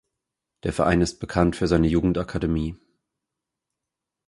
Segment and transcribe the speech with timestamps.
[0.63, 2.75] Der Verein ist bekannt für seine Jugendakademie.